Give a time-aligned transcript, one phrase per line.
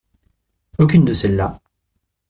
[0.79, 1.61] Aucune de celles-là.